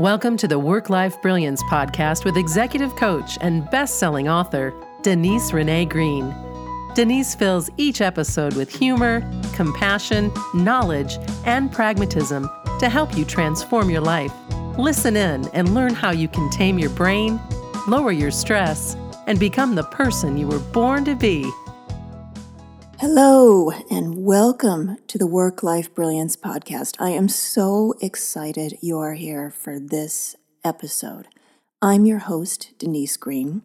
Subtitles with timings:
[0.00, 5.52] Welcome to the Work Life Brilliance podcast with executive coach and best selling author, Denise
[5.52, 6.34] Renee Green.
[6.94, 9.20] Denise fills each episode with humor,
[9.52, 14.32] compassion, knowledge, and pragmatism to help you transform your life.
[14.78, 17.38] Listen in and learn how you can tame your brain,
[17.86, 18.96] lower your stress,
[19.26, 21.44] and become the person you were born to be.
[23.00, 26.96] Hello, and welcome to the Work Life Brilliance podcast.
[26.98, 31.26] I am so excited you are here for this episode.
[31.80, 33.62] I'm your host, Denise Green,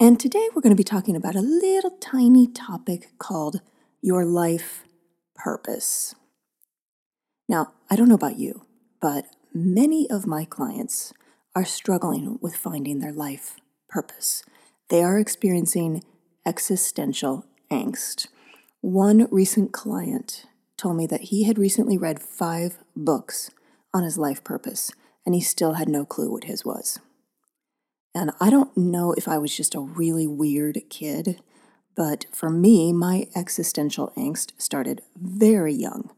[0.00, 3.60] and today we're going to be talking about a little tiny topic called
[4.00, 4.84] your life
[5.34, 6.14] purpose.
[7.50, 8.64] Now, I don't know about you,
[9.02, 11.12] but many of my clients
[11.54, 14.42] are struggling with finding their life purpose.
[14.88, 16.02] They are experiencing
[16.46, 18.28] existential angst.
[18.86, 23.50] One recent client told me that he had recently read five books
[23.92, 24.92] on his life purpose,
[25.26, 27.00] and he still had no clue what his was.
[28.14, 31.40] And I don't know if I was just a really weird kid,
[31.96, 36.10] but for me, my existential angst started very young.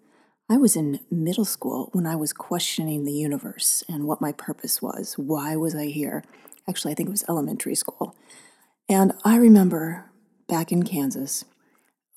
[0.50, 4.82] I was in middle school when I was questioning the universe and what my purpose
[4.82, 5.14] was.
[5.14, 6.22] Why was I here?
[6.69, 8.14] Actually, I think it was elementary school.
[8.91, 10.10] And I remember
[10.48, 11.47] back in Kansas,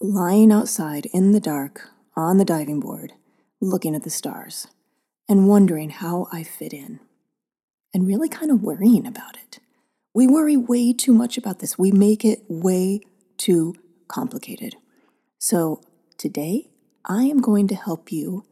[0.02, 3.14] lying outside in the dark on the diving board,
[3.60, 4.68] looking at the stars
[5.30, 7.00] and wondering how I fit in,
[7.94, 9.60] and really kind of worrying about it.
[10.14, 13.02] We worry way too much about this, we make it way
[13.38, 13.76] too
[14.08, 14.76] complicated.
[15.38, 15.82] So,
[16.18, 16.70] today,
[17.06, 18.46] I am going to help you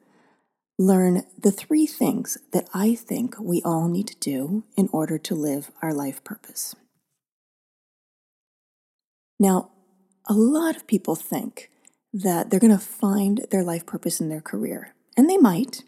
[0.77, 5.35] learn the three things that I think we all need to do in order to
[5.35, 6.75] live our life purpose.
[9.39, 9.71] Now,
[10.29, 11.71] a lot of people think
[12.13, 15.83] that they're going to find their life purpose in their career, and they might,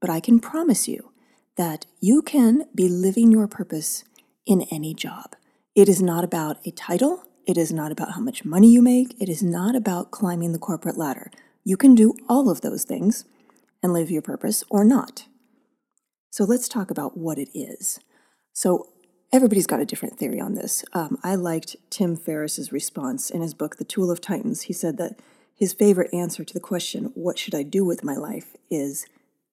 [0.00, 1.10] but I can promise you
[1.56, 4.04] that you can be living your purpose
[4.46, 5.34] in any job.
[5.74, 9.20] It is not about a title, it is not about how much money you make,
[9.20, 11.30] it is not about climbing the corporate ladder.
[11.64, 13.24] You can do all of those things
[13.82, 15.26] and live your purpose or not.
[16.30, 17.98] So let's talk about what it is.
[18.52, 18.88] So,
[19.32, 20.84] Everybody's got a different theory on this.
[20.92, 24.62] Um, I liked Tim Ferriss's response in his book, The Tool of Titans.
[24.62, 25.20] He said that
[25.54, 28.56] his favorite answer to the question, What should I do with my life?
[28.70, 29.06] is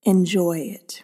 [0.04, 1.04] enjoy it.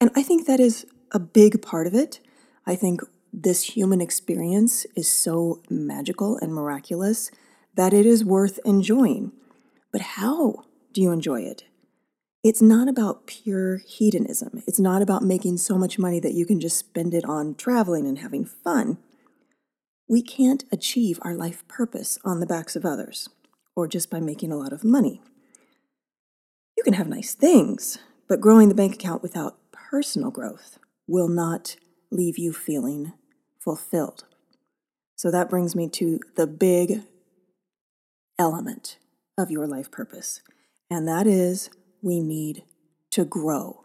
[0.00, 2.20] And I think that is a big part of it.
[2.64, 3.00] I think
[3.32, 7.30] this human experience is so magical and miraculous
[7.74, 9.32] that it is worth enjoying.
[9.90, 11.64] But how do you enjoy it?
[12.42, 14.62] It's not about pure hedonism.
[14.66, 18.06] It's not about making so much money that you can just spend it on traveling
[18.06, 18.98] and having fun.
[20.08, 23.28] We can't achieve our life purpose on the backs of others
[23.76, 25.20] or just by making a lot of money.
[26.76, 31.76] You can have nice things, but growing the bank account without personal growth will not
[32.10, 33.12] leave you feeling
[33.62, 34.24] fulfilled.
[35.16, 37.02] So that brings me to the big
[38.38, 38.96] element
[39.36, 40.40] of your life purpose,
[40.90, 41.68] and that is
[42.02, 42.64] we need
[43.10, 43.84] to grow.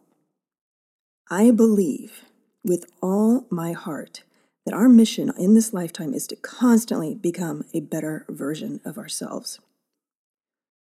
[1.29, 2.23] I believe
[2.63, 4.23] with all my heart
[4.65, 9.59] that our mission in this lifetime is to constantly become a better version of ourselves.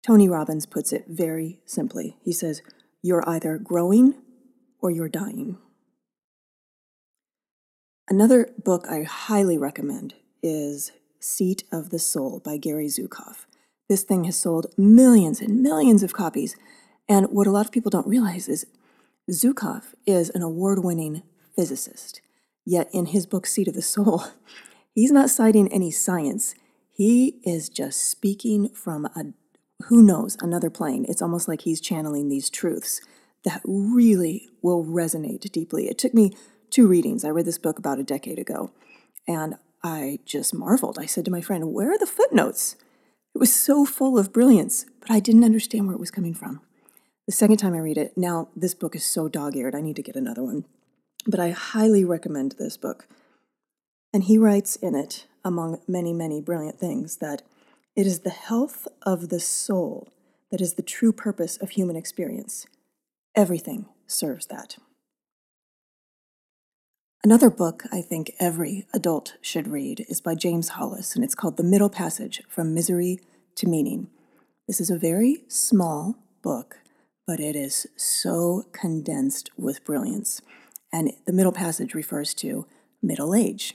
[0.06, 2.18] Tony Robbins puts it very simply.
[2.24, 2.62] He says,
[3.02, 4.16] You're either growing
[4.82, 5.58] or you're dying.
[8.10, 13.46] Another book I highly recommend is Seat of the Soul by Gary Zukav.
[13.88, 16.56] This thing has sold millions and millions of copies,
[17.08, 18.66] and what a lot of people don't realize is
[19.30, 21.24] Zukav is an award winning
[21.56, 22.22] physicist.
[22.66, 24.24] Yet in his book, Seat of the Soul,
[24.96, 26.56] he's not citing any science.
[26.92, 29.34] He is just speaking from a,
[29.86, 31.06] who knows, another plane.
[31.08, 33.02] It's almost like he's channeling these truths
[33.44, 35.88] that really will resonate deeply.
[35.88, 36.34] It took me
[36.70, 37.26] two readings.
[37.26, 38.72] I read this book about a decade ago,
[39.28, 41.00] and I just marveled.
[41.00, 42.76] I said to my friend, Where are the footnotes?
[43.34, 46.62] It was so full of brilliance, but I didn't understand where it was coming from.
[47.32, 49.96] The second time I read it, now this book is so dog eared, I need
[49.96, 50.66] to get another one.
[51.26, 53.08] But I highly recommend this book.
[54.14, 57.42] And he writes in it, among many, many brilliant things, that
[57.96, 60.12] it is the health of the soul
[60.52, 62.66] that is the true purpose of human experience.
[63.34, 64.76] Everything serves that.
[67.24, 71.56] Another book I think every adult should read is by James Hollis, and it's called
[71.56, 73.22] The Middle Passage From Misery
[73.56, 74.10] to Meaning.
[74.68, 76.80] This is a very small book,
[77.28, 80.42] but it is so condensed with brilliance.
[80.92, 82.68] And the middle passage refers to
[83.02, 83.74] middle age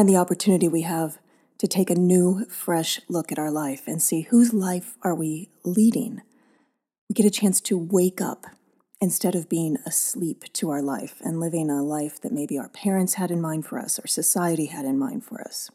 [0.00, 1.18] and the opportunity we have
[1.58, 5.50] to take a new, fresh look at our life and see whose life are we
[5.62, 6.22] leading.
[7.08, 8.46] We get a chance to wake up
[8.98, 13.14] instead of being asleep to our life and living a life that maybe our parents
[13.14, 15.70] had in mind for us or society had in mind for us.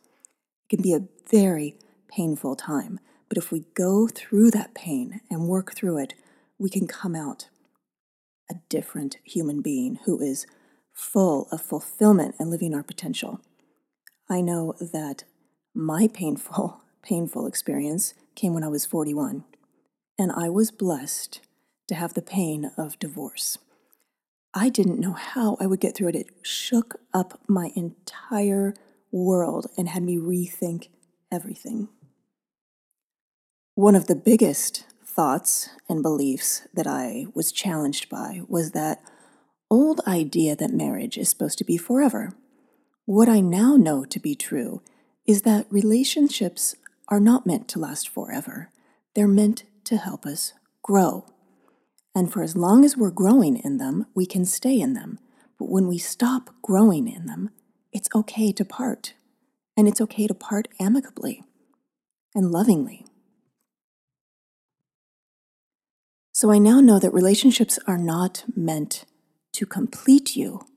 [0.70, 1.76] It can be a very
[2.08, 6.14] painful time, but if we go through that pain and work through it,
[6.58, 7.50] we can come out
[8.50, 10.46] a different human being who is
[10.94, 13.42] full of fulfillment and living our potential.
[14.30, 15.24] I know that
[15.74, 19.44] my painful, painful experience came when I was 41,
[20.18, 21.42] and I was blessed
[21.88, 23.58] to have the pain of divorce.
[24.54, 26.16] I didn't know how I would get through it.
[26.16, 28.74] It shook up my entire
[29.12, 30.88] world and had me rethink
[31.32, 31.90] everything.
[33.76, 39.04] One of the biggest thoughts and beliefs that I was challenged by was that
[39.70, 42.32] old idea that marriage is supposed to be forever.
[43.04, 44.82] What I now know to be true
[45.26, 46.78] is that relationships
[47.10, 48.72] are not meant to last forever.
[49.14, 51.26] They're meant to help us grow.
[52.16, 55.20] And for as long as we're growing in them, we can stay in them.
[55.60, 57.50] But when we stop growing in them,
[57.92, 59.16] it's okay to part.
[59.76, 61.44] And it's okay to part amicably
[62.34, 63.06] and lovingly.
[66.36, 69.06] So I now know that relationships are not meant
[69.54, 70.68] to complete you,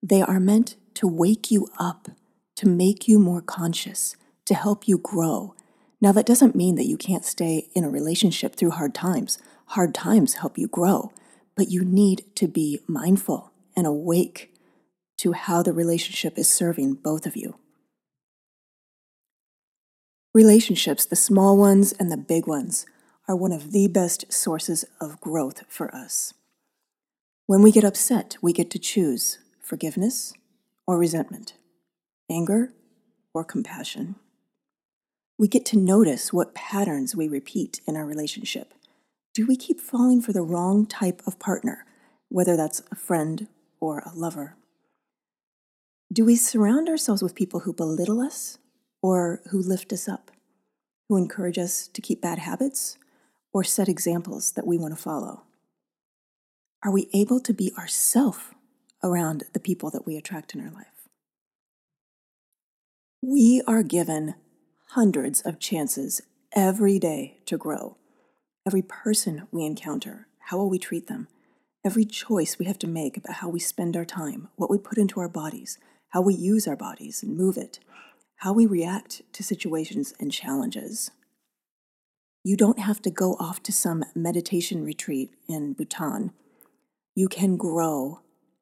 [0.00, 2.10] they are meant to wake you up,
[2.54, 4.14] to make you more conscious,
[4.44, 5.56] to help you grow.
[6.00, 9.40] Now, that doesn't mean that you can't stay in a relationship through hard times.
[9.70, 11.12] Hard times help you grow,
[11.56, 14.54] but you need to be mindful and awake
[15.18, 17.56] to how the relationship is serving both of you.
[20.32, 22.86] Relationships, the small ones and the big ones,
[23.30, 26.34] are one of the best sources of growth for us.
[27.46, 30.32] When we get upset, we get to choose forgiveness
[30.84, 31.52] or resentment,
[32.28, 32.72] anger
[33.32, 34.16] or compassion.
[35.38, 38.74] We get to notice what patterns we repeat in our relationship.
[39.32, 41.84] Do we keep falling for the wrong type of partner,
[42.30, 43.46] whether that's a friend
[43.78, 44.56] or a lover?
[46.12, 48.58] Do we surround ourselves with people who belittle us
[49.00, 50.32] or who lift us up,
[51.08, 52.96] who encourage us to keep bad habits
[53.52, 55.42] or set examples that we want to follow?
[56.84, 58.54] Are we able to be ourself
[59.02, 60.86] around the people that we attract in our life?
[63.22, 64.34] We are given
[64.90, 66.22] hundreds of chances
[66.54, 67.96] every day to grow.
[68.66, 71.28] Every person we encounter, how will we treat them?
[71.84, 74.98] Every choice we have to make about how we spend our time, what we put
[74.98, 75.78] into our bodies,
[76.10, 77.78] how we use our bodies and move it,
[78.36, 81.10] how we react to situations and challenges.
[82.42, 86.32] You don't have to go off to some meditation retreat in Bhutan.
[87.14, 88.20] You can grow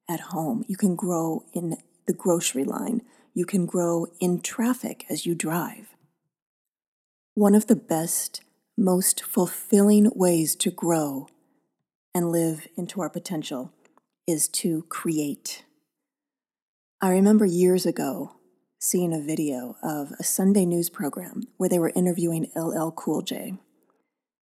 [0.09, 0.65] at home.
[0.67, 1.77] You can grow in
[2.07, 3.03] the grocery line.
[3.35, 5.95] You can grow in traffic as you drive.
[7.35, 8.43] One of the best,
[8.77, 11.29] most fulfilling ways to grow
[12.13, 13.73] and live into our potential
[14.27, 15.65] is to create.
[17.01, 18.35] I remember years ago
[18.81, 23.55] seeing a video of a Sunday news program where they were interviewing LL Cool J.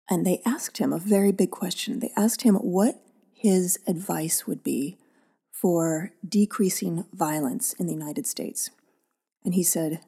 [0.08, 2.00] And they asked him a very big question.
[2.00, 3.00] They asked him what
[3.32, 4.98] his advice would be
[5.52, 8.70] for decreasing violence in the United States.
[9.44, 10.00] And he said,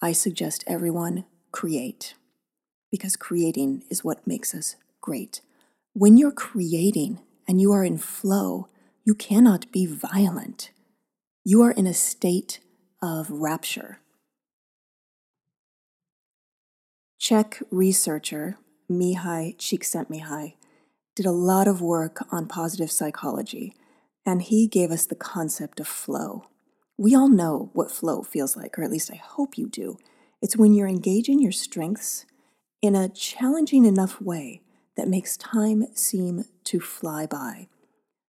[0.00, 2.14] I suggest everyone create,
[2.90, 5.40] because creating is what makes us great.
[5.92, 8.68] When you're creating and you are in flow,
[9.04, 10.70] you cannot be violent.
[11.44, 12.60] You are in a state
[13.00, 13.98] of rapture.
[17.22, 18.58] Czech researcher
[18.90, 20.54] Mihaly Csikszentmihalyi
[21.14, 23.76] did a lot of work on positive psychology,
[24.26, 26.46] and he gave us the concept of flow.
[26.98, 29.98] We all know what flow feels like, or at least I hope you do.
[30.40, 32.26] It's when you're engaging your strengths
[32.82, 34.60] in a challenging enough way
[34.96, 37.68] that makes time seem to fly by.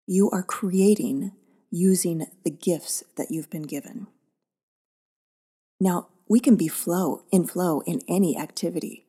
[0.06, 1.32] You are creating
[1.72, 4.06] using the gifts that you've been given.
[5.80, 9.06] Now, we can be flow in flow in any activity.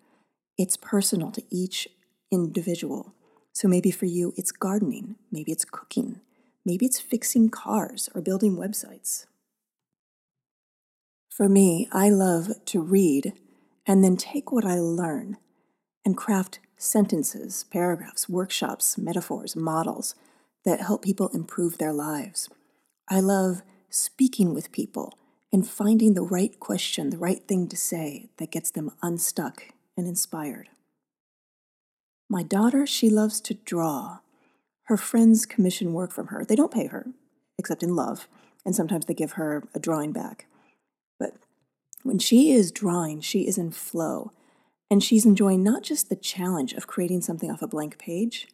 [0.59, 1.89] It's personal to each
[2.31, 3.15] individual.
[3.53, 6.21] So maybe for you, it's gardening, maybe it's cooking,
[6.65, 9.27] maybe it's fixing cars or building websites.
[11.31, 13.33] For me, I love to read
[13.87, 15.37] and then take what I learn
[16.05, 20.15] and craft sentences, paragraphs, workshops, metaphors, models
[20.65, 22.49] that help people improve their lives.
[23.09, 25.19] I love speaking with people
[25.55, 29.63] and finding the right question, the right thing to say that gets them unstuck
[29.97, 30.69] and inspired.
[32.29, 34.19] My daughter, she loves to draw.
[34.87, 36.45] Her friends commission work from her.
[36.45, 37.07] They don't pay her,
[37.57, 38.27] except in love,
[38.67, 40.47] and sometimes they give her a drawing back.
[41.21, 41.35] But
[42.03, 44.33] when she is drawing, she is in flow,
[44.91, 48.49] and she's enjoying not just the challenge of creating something off a blank page,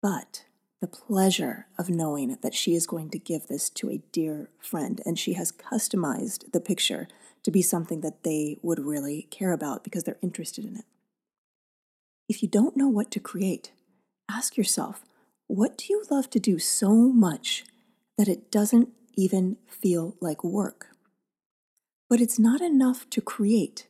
[0.00, 0.44] but
[0.80, 5.00] the pleasure of knowing that she is going to give this to a dear friend
[5.04, 7.08] and she has customized the picture
[7.42, 10.84] to be something that they would really care about because they're interested in it.
[12.28, 13.72] If you don't know what to create,
[14.30, 15.04] ask yourself,
[15.46, 17.64] what do you love to do so much
[18.16, 20.88] that it doesn't even feel like work?
[22.08, 23.86] But it's not enough to create,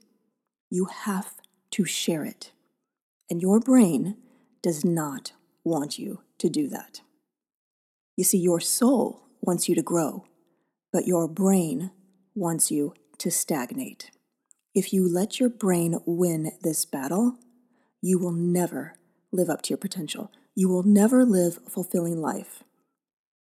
[0.71, 1.35] you have
[1.73, 2.52] to share it.
[3.28, 4.16] And your brain
[4.62, 5.33] does not
[5.64, 7.00] want you to do that.
[8.16, 10.25] You see, your soul wants you to grow,
[10.92, 11.90] but your brain
[12.35, 14.11] wants you to stagnate.
[14.75, 17.37] If you let your brain win this battle,
[18.00, 18.95] you will never
[19.33, 20.30] live up to your potential.
[20.54, 22.62] You will never live a fulfilling life.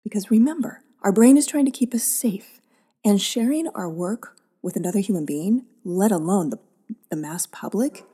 [0.04, 2.60] Because remember, our brain is trying to keep us safe,
[3.04, 6.58] and sharing our work with another human being, let alone the,
[7.10, 8.04] the mass public,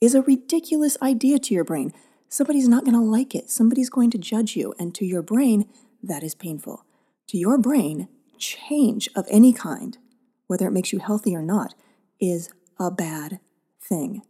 [0.00, 1.92] is a ridiculous idea to your brain.
[2.32, 3.50] Somebody's not going to like it.
[3.50, 4.72] Somebody's going to judge you.
[4.78, 5.68] And to your brain,
[6.02, 6.86] that is painful.
[7.28, 8.08] To your brain,
[8.38, 9.98] change of any kind,
[10.46, 11.74] whether it makes you healthy or not,
[12.18, 12.48] is
[12.80, 13.38] a bad
[13.82, 14.22] thing.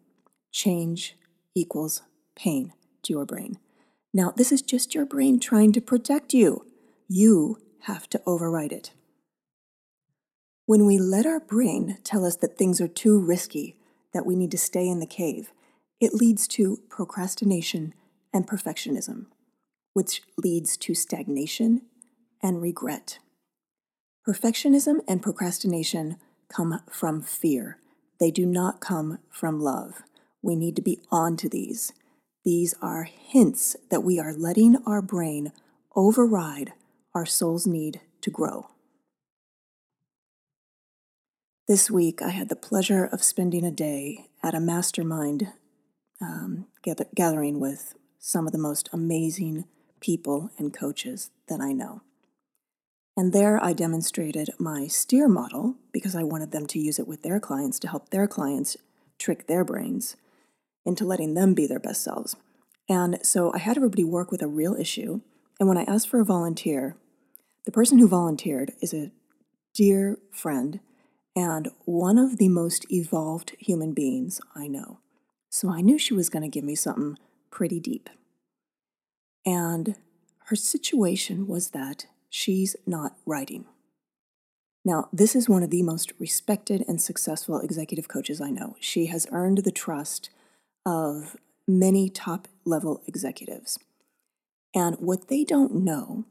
[0.51, 1.17] Change
[1.55, 2.03] equals
[2.35, 2.73] pain
[3.05, 3.61] to your brain.
[4.13, 6.67] Now, this is just your brain trying to protect you.
[7.07, 8.91] You have to override it.
[10.67, 13.77] When we let our brain tell us that things are too risky,
[14.13, 15.53] that we need to stay in the cave,
[16.03, 17.95] it leads to procrastination
[18.35, 19.27] and perfectionism,
[19.93, 21.83] which leads to stagnation
[22.43, 23.21] and regret.
[24.27, 26.17] Perfectionism and procrastination
[26.49, 27.79] come from fear.
[28.19, 30.03] They do not come from love.
[30.43, 31.93] We need to be on to these.
[32.45, 35.53] These are hints that we are letting our brain
[35.95, 36.73] override
[37.15, 38.71] our soul's need to grow.
[41.69, 45.53] This week, I had the pleasure of spending a day at a mastermind
[46.23, 49.65] um, gather- gathering with some of the most amazing
[50.01, 52.03] people and coaches that I know.
[53.17, 57.23] And there I demonstrated my steer model because I wanted them to use it with
[57.23, 58.77] their clients to help their clients
[59.19, 60.17] trick their brains
[60.87, 62.37] into letting them be their best selves.
[62.89, 65.21] And so I had everybody work with a real issue.
[65.61, 66.97] And when I asked for a volunteer,
[67.65, 69.13] the person who volunteered is a
[69.75, 70.81] dear friend
[71.37, 74.99] and one of the most evolved human beings I know.
[75.53, 77.19] So I knew she was going to give me something
[77.51, 78.09] pretty deep.
[79.45, 79.97] And
[80.47, 83.67] her situation was that she's not writing.
[84.83, 88.77] Now, this is one of the most respected and successful executive coaches I know.
[88.81, 90.31] She has earned the trust
[90.87, 91.37] of
[91.69, 93.79] many top level executives.
[94.75, 96.25] And what they don't know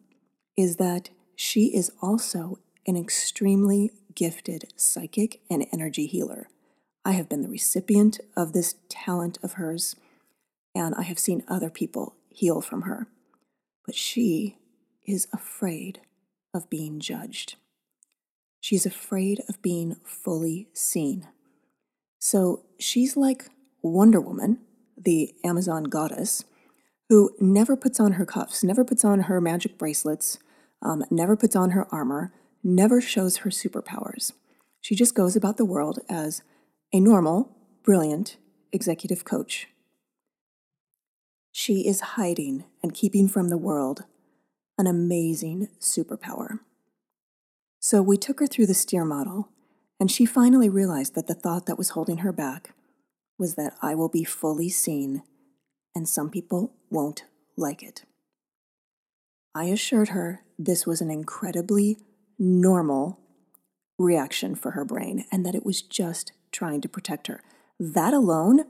[0.58, 6.48] is that she is also an extremely gifted psychic and energy healer.
[7.04, 9.96] I have been the recipient of this talent of hers,
[10.76, 13.08] and I have seen other people heal from her.
[13.86, 14.58] But she
[15.08, 16.02] is afraid
[16.54, 17.56] of being judged.
[18.60, 21.28] She's afraid of being fully seen.
[22.20, 23.50] So she's like
[23.82, 24.60] Wonder Woman,
[24.96, 26.46] the Amazon goddess,
[27.10, 30.38] who never puts on her cuffs, never puts on her magic bracelets,
[30.84, 32.32] um, never puts on her armor,
[32.64, 34.34] never shows her superpowers.
[34.80, 36.44] She just goes about the world as
[36.94, 38.38] a normal, brilliant
[38.74, 39.68] executive coach.
[41.52, 44.04] She is hiding and keeping from the world
[44.78, 46.60] an amazing superpower.
[47.80, 49.50] So we took her through the steer model,
[50.00, 52.74] and she finally realized that the thought that was holding her back
[53.38, 55.24] was that I will be fully seen,
[55.96, 57.24] and some people won't
[57.58, 58.04] like it.
[59.56, 61.98] I assured her this was an incredibly
[62.38, 63.20] normal
[63.98, 67.42] reaction for her brain and that it was just trying to protect her.
[67.80, 68.66] That alone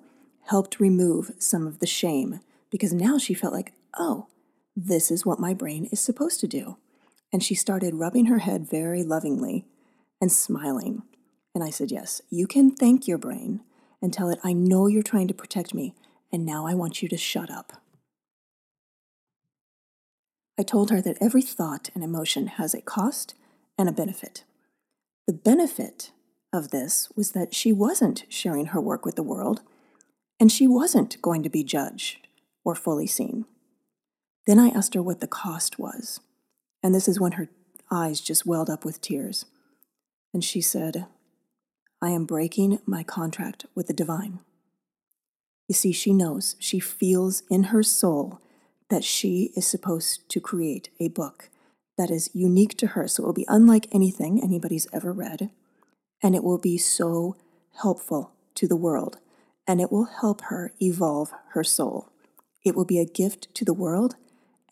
[0.45, 4.27] helped remove some of the shame because now she felt like, oh,
[4.75, 6.77] this is what my brain is supposed to do.
[7.33, 9.65] And she started rubbing her head very lovingly
[10.19, 11.03] and smiling.
[11.53, 13.61] And I said, Yes, you can thank your brain
[14.01, 15.93] and tell it, I know you're trying to protect me,
[16.31, 17.81] and now I want you to shut up.
[20.57, 23.35] I told her that every thought and emotion has a cost
[23.77, 24.43] and a benefit.
[25.27, 26.11] The benefit
[26.53, 29.61] of this was that she wasn't sharing her work with the world,
[30.39, 32.27] and she wasn't going to be judged
[32.63, 33.45] or fully seen.
[34.47, 36.19] Then I asked her what the cost was,
[36.83, 37.49] and this is when her
[37.91, 39.45] eyes just welled up with tears.
[40.33, 41.05] And she said,
[42.01, 44.39] I am breaking my contract with the divine.
[45.67, 48.41] You see, she knows, she feels in her soul
[48.89, 51.49] that she is supposed to create a book
[51.97, 53.07] that is unique to her.
[53.07, 55.49] So it will be unlike anything anybody's ever read.
[56.21, 57.35] And it will be so
[57.81, 59.17] helpful to the world.
[59.67, 62.09] And it will help her evolve her soul.
[62.63, 64.15] It will be a gift to the world.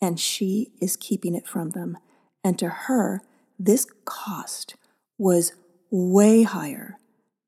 [0.00, 1.98] and she is keeping it from them.
[2.42, 3.20] And to her,
[3.58, 4.76] this cost
[5.18, 5.52] was
[5.90, 6.98] way higher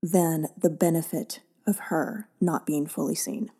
[0.02, 3.50] than the benefit of her not being fully seen.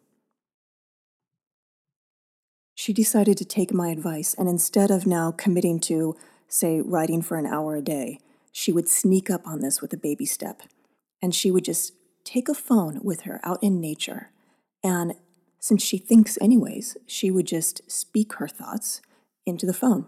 [2.75, 6.17] She decided to take my advice, and instead of now committing to,
[6.49, 8.19] say, writing for an hour a day,
[8.53, 10.63] she would sneak up on this with a baby step.
[11.21, 11.95] And she would just
[12.25, 14.31] take a phone with her out in nature.
[14.85, 15.15] And
[15.59, 19.01] since she thinks anyways, she would just speak her thoughts
[19.47, 20.07] into the phone.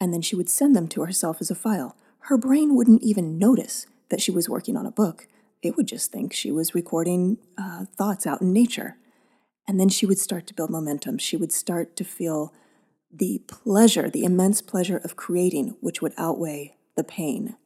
[0.00, 1.96] And then she would send them to herself as a file.
[2.20, 5.26] Her brain wouldn't even notice that she was working on a book
[5.66, 8.96] it would just think she was recording uh, thoughts out in nature.
[9.68, 11.18] And then she would start to build momentum.
[11.18, 12.54] She would start to feel
[13.12, 17.56] the pleasure, the immense pleasure of creating, which would outweigh the pain.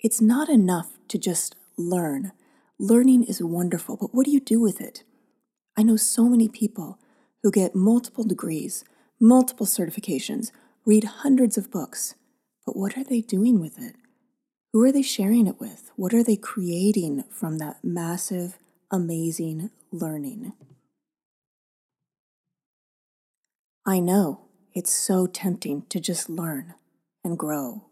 [0.00, 2.32] It's not enough to just learn.
[2.78, 5.04] Learning is wonderful, but what do you do with it?
[5.76, 6.98] I know so many people
[7.42, 8.84] who get multiple degrees,
[9.20, 10.50] multiple certifications,
[10.84, 12.14] read hundreds of books,
[12.66, 13.94] but what are they doing with it?
[14.72, 15.90] Who are they sharing it with?
[15.96, 18.58] What are they creating from that massive,
[18.90, 20.52] amazing learning?
[23.86, 24.42] I know
[24.74, 26.74] it's so tempting to just learn
[27.24, 27.84] and grow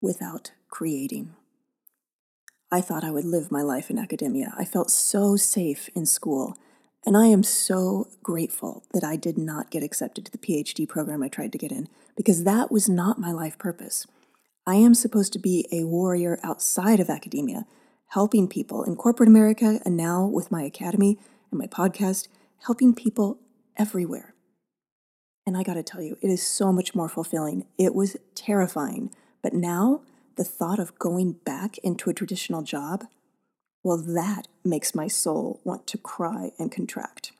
[0.00, 1.34] without creating.
[2.70, 4.52] I thought I would live my life in academia.
[4.58, 6.58] I felt so safe in school,
[7.06, 11.22] and I am so grateful that I did not get accepted to the PhD program
[11.22, 14.06] I tried to get in because that was not my life purpose.
[14.66, 17.66] I am supposed to be a warrior outside of academia,
[18.08, 21.18] helping people in corporate America and now with my academy
[21.50, 22.28] and my podcast,
[22.66, 23.38] helping people
[23.76, 24.33] everywhere.
[25.46, 27.66] And I got to tell you, it is so much more fulfilling.
[27.76, 29.10] It was terrifying.
[29.42, 30.00] But now,
[30.36, 33.04] the thought of going back into a traditional job,
[33.82, 37.32] well, that makes my soul want to cry and contract.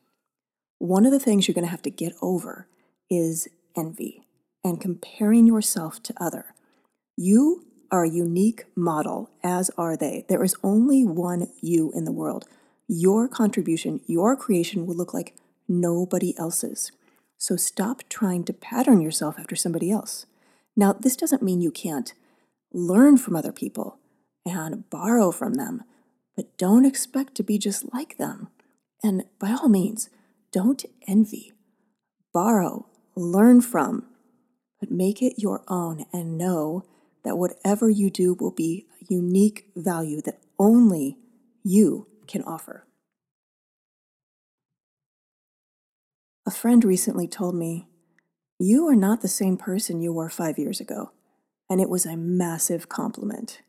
[0.77, 2.67] One of the things you're going to have to get over
[3.09, 4.21] is envy
[4.63, 6.53] and comparing yourself to other.
[7.17, 10.25] You are a unique model, as are they.
[10.27, 12.45] There is only one you in the world.
[12.87, 15.35] Your contribution, your creation will look like
[15.67, 16.91] nobody else's.
[17.47, 20.25] So stop trying to pattern yourself after somebody else.
[20.75, 22.11] Now, this doesn't mean you can't
[22.73, 23.99] learn from other people
[24.43, 25.83] and borrow from them,
[26.35, 28.47] but don't expect to be just like them.
[29.03, 30.09] And by all means,
[30.51, 31.53] don't envy.
[32.33, 34.07] Borrow, learn from,
[34.79, 36.83] but make it your own and know
[37.23, 41.19] that whatever you do will be a unique value that only
[41.63, 42.87] you can offer.
[46.47, 47.87] A friend recently told me,
[48.59, 51.11] You are not the same person you were five years ago.
[51.67, 53.61] And it was a massive compliment.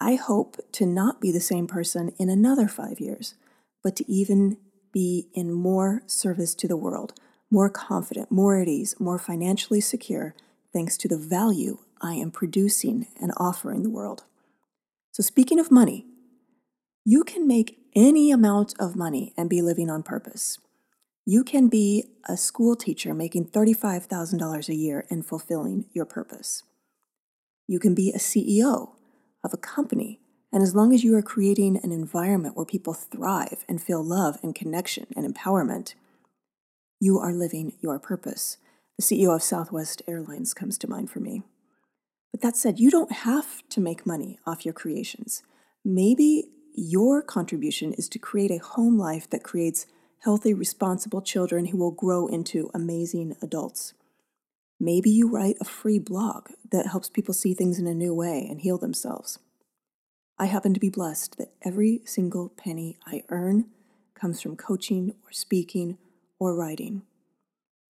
[0.00, 3.34] I hope to not be the same person in another five years,
[3.82, 4.56] but to even
[4.92, 7.12] be in more service to the world,
[7.50, 10.34] more confident, more at ease, more financially secure,
[10.72, 14.24] thanks to the value I am producing and offering the world.
[15.12, 16.06] So, speaking of money,
[17.04, 20.58] you can make any amount of money and be living on purpose.
[21.28, 26.62] You can be a school teacher making $35,000 a year and fulfilling your purpose.
[27.66, 28.90] You can be a CEO
[29.42, 30.20] of a company,
[30.52, 34.38] and as long as you are creating an environment where people thrive and feel love
[34.40, 35.94] and connection and empowerment,
[37.00, 38.58] you are living your purpose.
[38.96, 41.42] The CEO of Southwest Airlines comes to mind for me.
[42.30, 45.42] But that said, you don't have to make money off your creations.
[45.84, 49.86] Maybe your contribution is to create a home life that creates
[50.20, 53.94] healthy, responsible children who will grow into amazing adults.
[54.78, 58.46] Maybe you write a free blog that helps people see things in a new way
[58.48, 59.38] and heal themselves.
[60.38, 63.66] I happen to be blessed that every single penny I earn
[64.14, 65.96] comes from coaching or speaking
[66.38, 67.02] or writing.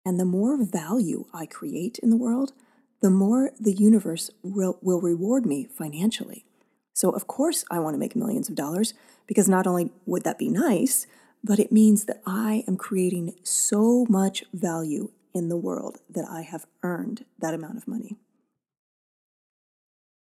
[0.04, 2.52] And the more value I create in the world,
[3.00, 6.44] the more the universe will, will reward me financially.
[6.92, 8.94] So, of course, I want to make millions of dollars
[9.26, 11.06] because not only would that be nice,
[11.44, 16.40] but it means that I am creating so much value in the world that I
[16.40, 18.16] have earned that amount of money.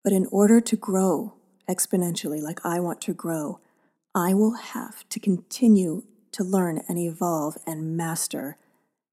[0.04, 1.34] But in order to grow
[1.69, 3.62] exponentially, like I want to grow,
[4.13, 8.58] I will have to continue to learn and evolve and master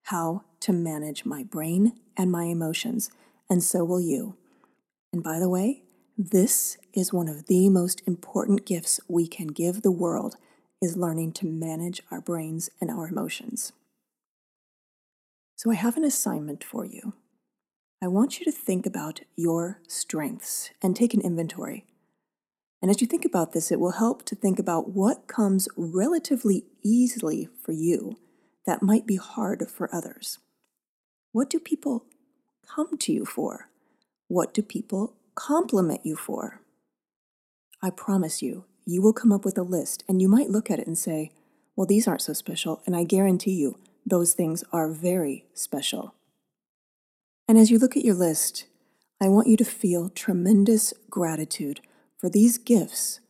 [0.05, 3.11] how to manage my brain and my emotions
[3.49, 4.37] and so will you.
[5.13, 5.83] And by the way,
[6.19, 10.37] this is one of the most important gifts we can give the world
[10.83, 13.73] is learning to manage our brains and our emotions.
[15.57, 17.15] So I have an assignment for you.
[18.03, 21.87] I want you to think about your strengths and take an inventory.
[22.83, 26.65] And as you think about this, it will help to think about what comes relatively
[26.83, 28.19] easily for you
[28.67, 30.39] that might be hard for others?
[31.33, 32.07] What do people
[32.67, 33.69] come to you for?
[34.29, 36.61] What do people compliment you for?
[37.83, 40.79] I promise you, you will come up with a list and you might look at
[40.79, 41.33] it and say,
[41.77, 42.83] well, these aren't so special.
[42.87, 46.15] And I guarantee you, those things are very special.
[47.49, 48.67] And as you look at your list,
[49.21, 51.81] I want you to feel tremendous gratitude
[52.19, 53.21] for these gifts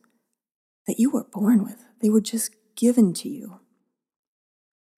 [0.87, 1.83] that you were born with.
[2.01, 3.59] They were just given to you.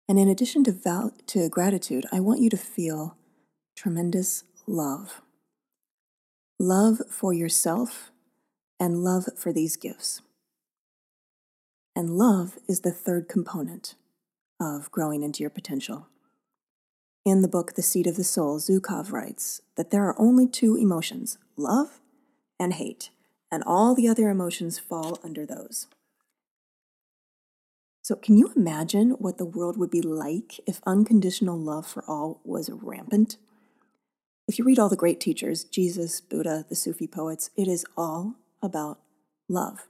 [0.09, 3.17] And in addition to, val- to gratitude, I want you to feel
[3.77, 5.21] tremendous love
[6.59, 8.11] love for yourself
[8.79, 10.23] and love for these gifts.
[11.97, 13.95] And love is the third component
[14.61, 16.09] of growing into your potential.
[17.25, 20.77] In the book The Seat of the Soul, Zukav writes that there are only two
[20.77, 22.01] emotions love
[22.59, 23.11] and hate,
[23.51, 25.87] and all the other emotions fall under those.
[28.03, 32.41] So, can you imagine what the world would be like if unconditional love for all
[32.45, 33.39] was rampant?
[34.47, 38.35] If you read all the great teachers, Jesus, Buddha, the Sufi poets, it is all
[38.61, 38.99] about
[39.49, 39.87] love.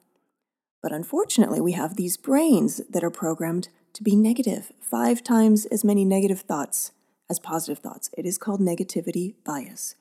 [0.84, 5.82] But unfortunately, we have these brains that are programmed to be negative, five times as
[5.82, 6.92] many negative thoughts
[7.30, 8.10] as positive thoughts.
[8.18, 9.94] It is called negativity bias,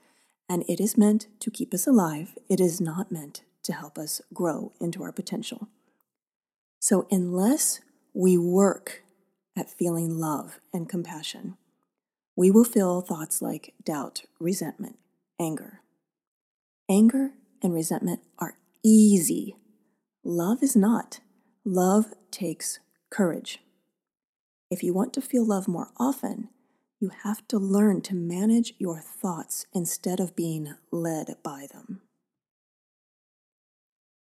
[0.50, 2.38] and it is meant to keep us alive.
[2.50, 5.70] It is not meant to help us grow into our potential.
[6.82, 7.80] So, unless
[8.14, 9.04] we work
[9.58, 11.56] at feeling love and compassion,
[12.36, 14.98] we will feel thoughts like doubt, resentment,
[15.40, 15.80] anger.
[16.90, 19.56] Anger and resentment are easy.
[20.24, 21.20] Love is not.
[21.66, 23.60] Love takes courage.
[24.70, 26.50] If you want to feel love more often,
[27.00, 32.02] you have to learn to manage your thoughts instead of being led by them.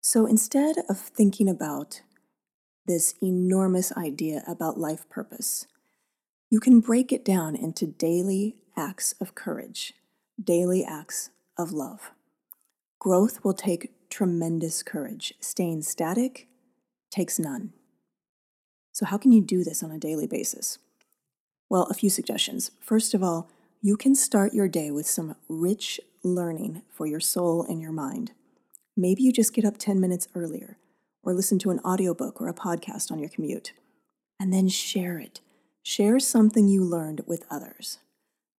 [0.01, 2.01] So instead of thinking about
[2.85, 5.67] this enormous idea about life purpose.
[6.49, 9.93] You can break it down into daily acts of courage,
[10.41, 12.11] daily acts of love.
[12.99, 15.33] Growth will take tremendous courage.
[15.39, 16.47] Staying static
[17.09, 17.73] takes none.
[18.91, 20.77] So, how can you do this on a daily basis?
[21.67, 22.69] Well, a few suggestions.
[22.79, 23.49] First of all,
[23.81, 28.33] you can start your day with some rich learning for your soul and your mind.
[28.95, 30.77] Maybe you just get up 10 minutes earlier
[31.23, 33.73] or listen to an audiobook or a podcast on your commute.
[34.39, 35.41] And then share it.
[35.81, 37.97] Share something you learned with others.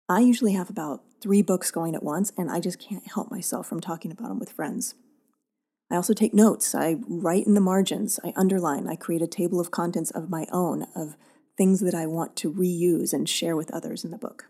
[0.10, 3.68] I usually have about three books going at once, and I just can't help myself
[3.68, 4.96] from talking about them with friends.
[5.94, 6.74] I also take notes.
[6.74, 10.48] I write in the margins, I underline, I create a table of contents of my
[10.52, 11.16] own of
[11.56, 14.46] things that I want to reuse and share with others in the book.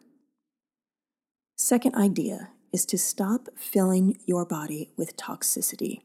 [1.57, 6.03] Second idea is to stop filling your body with toxicity.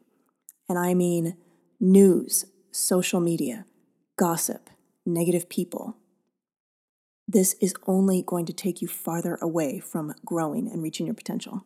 [0.69, 1.37] And I mean
[1.79, 3.65] news, social media,
[4.17, 4.69] gossip,
[5.07, 5.97] negative people.
[7.29, 11.65] This is only going to take you farther away from growing and reaching your potential.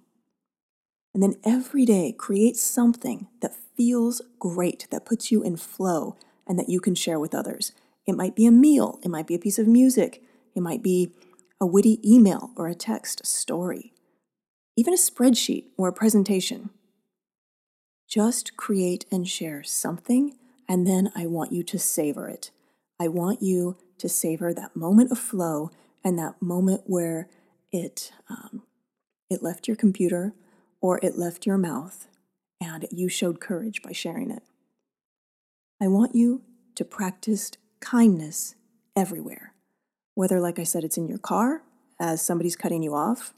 [1.14, 6.58] And then every day, create something that feels great, that puts you in flow, and
[6.58, 7.72] that you can share with others.
[8.06, 10.22] It might be a meal, it might be a piece of music,
[10.54, 11.12] it might be
[11.60, 13.92] a witty email or a text, a story,
[14.76, 16.70] even a spreadsheet or a presentation.
[18.08, 20.36] Just create and share something,
[20.68, 22.50] and then I want you to savor it.
[22.98, 25.70] I want you to savor that moment of flow
[26.04, 27.28] and that moment where
[27.70, 28.62] it um,
[29.30, 30.34] it left your computer
[30.82, 32.08] or it left your mouth,
[32.60, 34.42] and you showed courage by sharing it.
[35.80, 36.42] I want you
[36.74, 38.56] to practice kindness
[38.94, 39.54] everywhere,
[40.14, 41.62] whether, like I said, it's in your car
[41.98, 43.32] as somebody's cutting you off,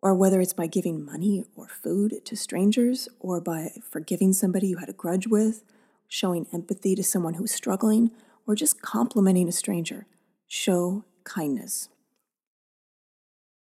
[0.00, 4.76] or whether it's by giving money or food to strangers, or by forgiving somebody you
[4.76, 5.64] had a grudge with,
[6.08, 8.10] showing empathy to someone who's struggling,
[8.46, 10.06] or just complimenting a stranger,
[10.46, 11.88] show kindness.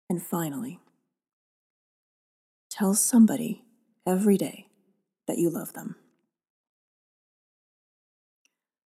[0.09, 0.79] And finally,
[2.79, 3.61] tell somebody
[4.07, 4.67] every day
[5.27, 5.97] that you love them.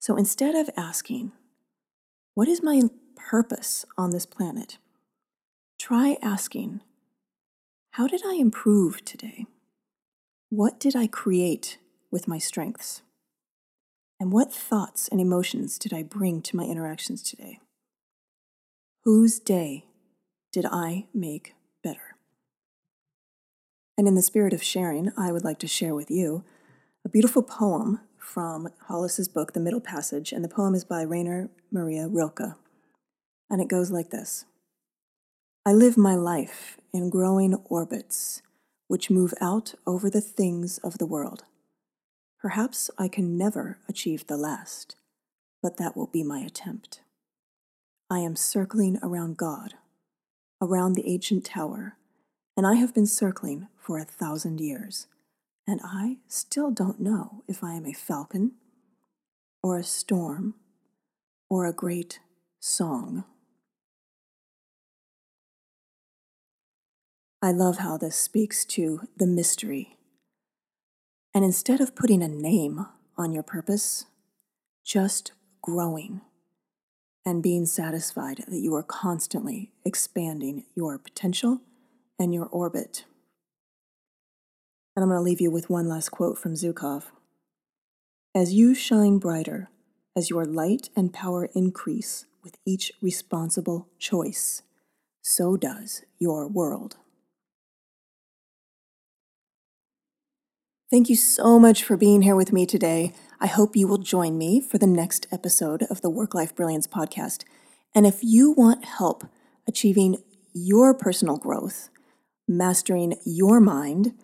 [0.01, 1.31] So instead of asking,
[2.35, 2.83] What is my
[3.15, 4.79] purpose on this planet?
[5.79, 6.81] Try asking,
[7.93, 9.47] how did I improve today?
[10.51, 11.79] What did I create
[12.11, 13.03] with my strengths?
[14.19, 17.61] And what thoughts and emotions did I bring to my interactions today?
[19.05, 19.85] Whose day
[20.53, 22.16] did I make better?
[23.99, 26.45] And in the spirit of sharing, I would like to share with you
[27.05, 31.49] a beautiful poem from Hollis's book, The Middle Passage, and the poem is by Rainer
[31.71, 32.57] Maria Rilke.
[33.49, 34.45] And it goes like this
[35.65, 38.43] I live my life in growing orbits
[38.89, 41.45] which move out over the things of the world.
[42.41, 44.97] Perhaps I can never achieve the last,
[45.63, 47.01] but that will be my attempt.
[48.09, 49.75] I am circling around God,
[50.61, 51.96] around the ancient tower,
[52.57, 55.07] and I have been circling for a thousand years,
[55.67, 58.53] and I still don't know if I am a falcon,
[59.63, 60.55] or a storm,
[61.51, 62.21] or a great
[62.61, 63.25] song.
[67.43, 69.99] I love how this speaks to the mystery.
[71.35, 72.87] And instead of putting a name
[73.19, 74.07] on your purpose,
[74.85, 76.23] just growing
[77.27, 81.61] and being satisfied that you are constantly expanding your potential
[82.19, 83.05] and your orbit.
[84.95, 87.05] And I'm going to leave you with one last quote from Zukav.
[88.35, 89.69] As you shine brighter,
[90.15, 94.63] as your light and power increase with each responsible choice,
[95.23, 96.97] so does your world.
[100.91, 103.13] Thank you so much for being here with me today.
[103.41, 106.87] I hope you will join me for the next episode of the Work Life Brilliance
[106.87, 107.43] podcast.
[107.95, 109.25] And if you want help
[109.67, 110.23] achieving
[110.55, 111.91] your personal growth,
[112.49, 114.15] mastering your mind,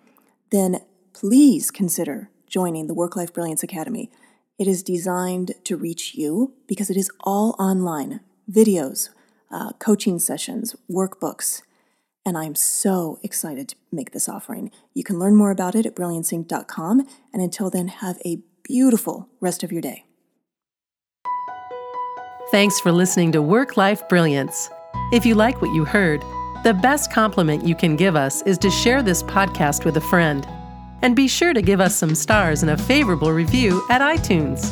[0.50, 0.80] then
[1.12, 4.10] please consider joining the Work Life Brilliance Academy.
[4.58, 9.08] It is designed to reach you because it is all online videos,
[9.50, 11.62] uh, coaching sessions, workbooks
[12.24, 14.70] and I'm so excited to make this offering.
[14.94, 19.62] You can learn more about it at brillianceinc.com, and until then, have a beautiful rest
[19.62, 20.04] of your day.
[22.50, 24.70] Thanks for listening to Work Life Brilliance.
[25.12, 26.22] If you like what you heard,
[26.62, 30.46] the best compliment you can give us is to share this podcast with a friend.
[31.02, 34.70] And be sure to give us some stars and a favorable review at iTunes.